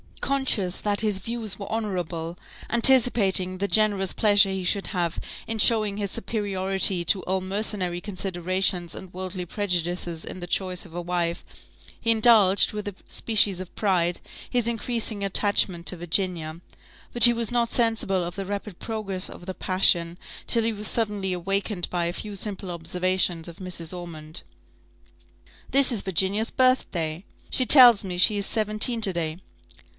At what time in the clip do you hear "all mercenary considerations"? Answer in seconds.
7.23-8.95